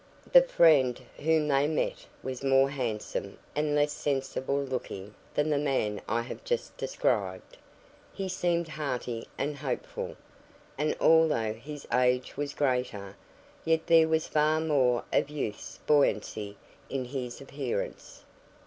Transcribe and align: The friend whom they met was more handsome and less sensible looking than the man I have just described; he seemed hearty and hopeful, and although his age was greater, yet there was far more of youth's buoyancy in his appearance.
The 0.33 0.41
friend 0.41 0.99
whom 1.17 1.47
they 1.47 1.67
met 1.67 2.07
was 2.23 2.43
more 2.43 2.71
handsome 2.71 3.37
and 3.55 3.75
less 3.75 3.93
sensible 3.93 4.59
looking 4.59 5.13
than 5.35 5.51
the 5.51 5.59
man 5.59 6.01
I 6.07 6.23
have 6.23 6.43
just 6.43 6.75
described; 6.75 7.55
he 8.11 8.27
seemed 8.27 8.67
hearty 8.67 9.27
and 9.37 9.57
hopeful, 9.57 10.15
and 10.75 10.95
although 10.99 11.53
his 11.53 11.87
age 11.93 12.35
was 12.35 12.55
greater, 12.55 13.15
yet 13.63 13.85
there 13.85 14.07
was 14.07 14.25
far 14.25 14.59
more 14.59 15.03
of 15.13 15.29
youth's 15.29 15.77
buoyancy 15.85 16.57
in 16.89 17.05
his 17.05 17.39
appearance. 17.39 18.23